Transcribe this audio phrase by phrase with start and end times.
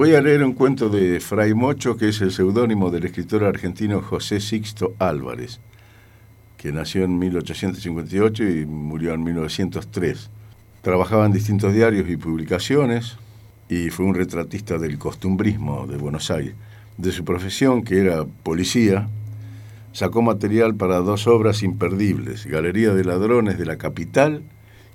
[0.00, 4.00] Voy a leer un cuento de Fray Mocho, que es el seudónimo del escritor argentino
[4.00, 5.60] José Sixto Álvarez,
[6.56, 10.30] que nació en 1858 y murió en 1903.
[10.80, 13.18] Trabajaba en distintos diarios y publicaciones
[13.68, 16.54] y fue un retratista del costumbrismo de Buenos Aires.
[16.96, 19.06] De su profesión, que era policía,
[19.92, 24.44] sacó material para dos obras imperdibles, Galería de Ladrones de la Capital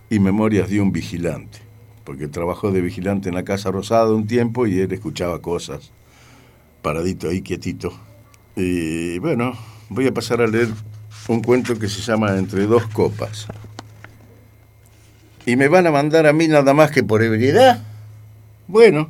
[0.09, 1.64] y Memorias de un Vigilante
[2.05, 5.91] porque trabajó de vigilante en la Casa Rosada un tiempo y él escuchaba cosas,
[6.81, 7.91] paradito ahí, quietito.
[8.55, 9.53] Y bueno,
[9.89, 10.69] voy a pasar a leer
[11.27, 13.47] un cuento que se llama Entre dos copas.
[15.47, 17.83] ¿Y me van a mandar a mí nada más que por ebriedad?
[18.67, 19.09] Bueno,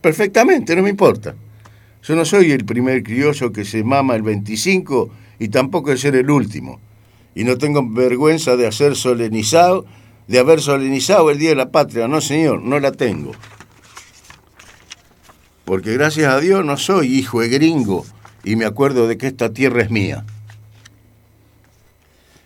[0.00, 1.34] perfectamente, no me importa.
[2.04, 6.14] Yo no soy el primer criollo que se mama el 25 y tampoco de ser
[6.14, 6.80] el último.
[7.34, 9.86] Y no tengo vergüenza de hacer solenizado
[10.28, 12.06] de haber solemnizado el Día de la Patria.
[12.06, 13.32] No, señor, no la tengo.
[15.64, 18.06] Porque gracias a Dios no soy hijo de gringo
[18.44, 20.24] y me acuerdo de que esta tierra es mía.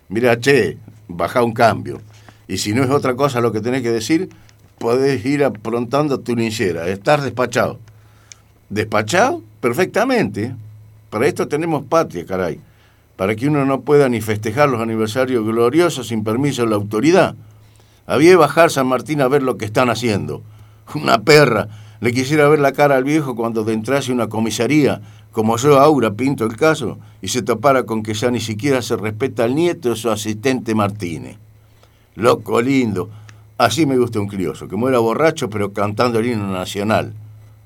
[0.09, 2.01] Mira, che, baja un cambio.
[2.49, 4.29] Y si no es otra cosa lo que tenés que decir,
[4.79, 6.89] podés ir aprontando tu linchera.
[6.89, 7.79] Estás despachado.
[8.69, 9.43] ¿Despachado?
[9.61, 10.55] Perfectamente.
[11.11, 12.61] Para esto tenemos patria, caray.
[13.17, 17.37] Para que uno no pueda ni festejar los aniversarios gloriosos sin permiso de la autoridad.
[18.07, 20.43] Había que bajar San Martín a ver lo que están haciendo.
[20.95, 21.69] Una perra.
[22.01, 25.01] Le quisiera ver la cara al viejo cuando entrase una comisaría,
[25.31, 28.97] como yo Aura pinto el caso, y se topara con que ya ni siquiera se
[28.97, 31.37] respeta al nieto de su asistente Martínez.
[32.17, 33.09] Loco lindo.
[33.57, 37.15] Así me gusta un crioso, que muera borracho pero cantando el himno nacional.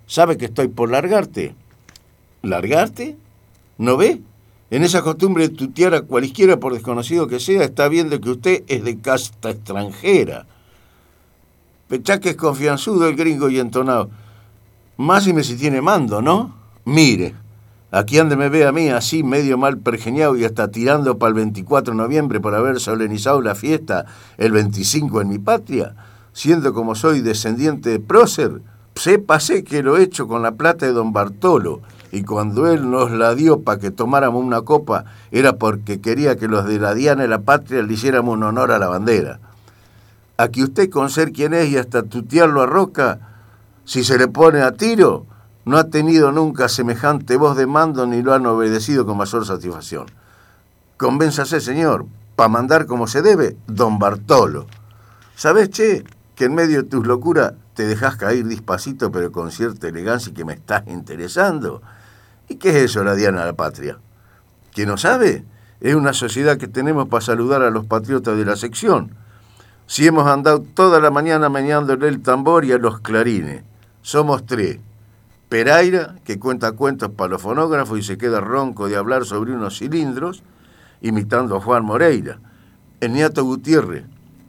[0.07, 1.55] ¿Sabe que estoy por largarte?
[2.43, 3.17] ¿Largarte?
[3.79, 4.21] ¿No ve?
[4.69, 8.65] En esa costumbre de tutear a cualquiera por desconocido que sea, está viendo que usted
[8.67, 10.47] es de casta extranjera.
[11.89, 14.11] Pechá que es confianzudo el gringo y entonado.
[14.97, 16.53] Máxime si tiene mando, ¿no?
[16.85, 17.35] Mire,
[17.93, 21.35] aquí ande me ve a mí así medio mal pergeñado y hasta tirando para el
[21.35, 24.07] 24 de noviembre por haber solemnizado la fiesta
[24.37, 25.95] el 25 en mi patria,
[26.33, 28.63] siendo como soy descendiente de prócer,
[28.97, 31.83] sépase que lo he hecho con la plata de don Bartolo,
[32.13, 36.49] y cuando él nos la dio para que tomáramos una copa, era porque quería que
[36.49, 39.41] los de la Diana y la Patria le hiciéramos un honor a la bandera.
[40.37, 43.21] Aquí usted con ser quien es y hasta tutearlo a Roca,
[43.85, 45.27] si se le pone a tiro,
[45.65, 50.07] no ha tenido nunca semejante voz de mando ni lo han obedecido con mayor satisfacción.
[50.97, 52.07] Convénzase, señor,
[52.37, 54.67] para mandar como se debe, don Bartolo.
[55.35, 59.87] ¿Sabes, che, que en medio de tus locuras te dejas caer despacito pero con cierta
[59.87, 61.83] elegancia y que me estás interesando?
[62.49, 63.99] ¿Y qué es eso, la Diana de la Patria?
[64.73, 65.45] ¿Quién no sabe?
[65.81, 69.15] Es una sociedad que tenemos para saludar a los patriotas de la sección.
[69.87, 73.63] Si hemos andado toda la mañana meneándole el tambor y a los clarines.
[74.01, 74.79] Somos tres.
[75.51, 79.79] Peraira, que cuenta cuentos para los fonógrafos y se queda ronco de hablar sobre unos
[79.79, 80.43] cilindros,
[81.03, 82.39] imitando a Juan Moreira.
[83.01, 84.07] El Niato Gutiérrez,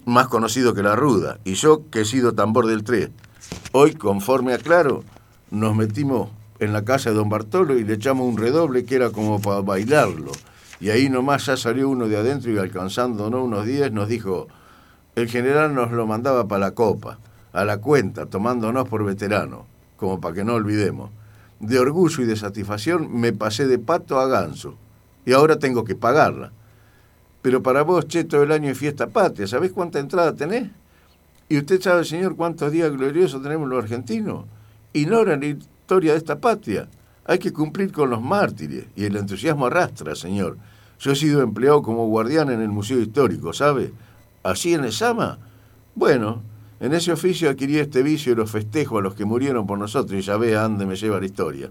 [0.07, 3.09] más conocido que la Ruda, y yo, que he sido tambor del tres.
[3.73, 5.03] Hoy, conforme aclaro,
[5.51, 6.29] nos metimos
[6.59, 9.59] en la casa de don Bartolo y le echamos un redoble que era como para
[9.59, 10.31] bailarlo.
[10.79, 14.47] Y ahí nomás ya salió uno de adentro y alcanzándonos unos días nos dijo,
[15.15, 17.19] el general nos lo mandaba para la copa,
[17.51, 19.65] a la cuenta, tomándonos por veterano,
[19.97, 21.11] como para que no olvidemos.
[21.59, 24.75] De orgullo y de satisfacción me pasé de pato a ganso
[25.25, 26.53] y ahora tengo que pagarla.
[27.41, 30.69] Pero para vos, che, todo el año es fiesta patria, ¿sabés cuánta entrada tenés?
[31.49, 34.45] ¿Y usted sabe, señor, cuántos días gloriosos tenemos los argentinos?
[34.93, 35.57] Ignoran y
[35.87, 36.89] historia de esta patria.
[37.25, 40.57] Hay que cumplir con los mártires y el entusiasmo arrastra, señor.
[40.99, 43.93] Yo he sido empleado como guardián en el Museo Histórico, ¿sabe?
[44.43, 45.37] Así en Esama.
[45.95, 46.41] Bueno,
[46.79, 50.19] en ese oficio adquirí este vicio y los festejo a los que murieron por nosotros
[50.19, 51.69] y ya ve a dónde me lleva la historia.